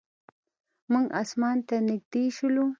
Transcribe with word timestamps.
موږ 0.91 1.05
اسمان 1.21 1.57
ته 1.67 1.75
نږدې 1.87 2.23
شولو. 2.35 2.65